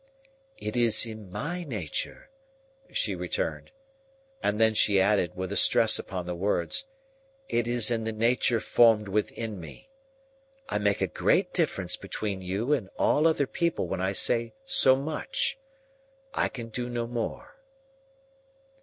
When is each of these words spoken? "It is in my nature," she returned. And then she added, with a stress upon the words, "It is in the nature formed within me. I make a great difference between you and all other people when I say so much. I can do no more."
"It 0.57 0.75
is 0.75 1.05
in 1.05 1.29
my 1.29 1.63
nature," 1.63 2.31
she 2.91 3.13
returned. 3.13 3.69
And 4.41 4.59
then 4.59 4.73
she 4.73 4.99
added, 4.99 5.35
with 5.35 5.51
a 5.51 5.55
stress 5.55 5.99
upon 5.99 6.25
the 6.25 6.33
words, 6.33 6.85
"It 7.47 7.67
is 7.67 7.91
in 7.91 8.03
the 8.03 8.11
nature 8.11 8.59
formed 8.59 9.07
within 9.07 9.59
me. 9.59 9.91
I 10.67 10.79
make 10.79 11.01
a 11.01 11.05
great 11.07 11.53
difference 11.53 11.95
between 11.97 12.41
you 12.41 12.73
and 12.73 12.89
all 12.97 13.27
other 13.27 13.45
people 13.45 13.85
when 13.87 14.01
I 14.01 14.13
say 14.13 14.55
so 14.65 14.95
much. 14.95 15.59
I 16.33 16.47
can 16.49 16.69
do 16.69 16.89
no 16.89 17.05
more." 17.05 17.57